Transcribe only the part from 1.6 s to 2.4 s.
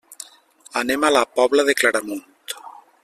de Claramunt.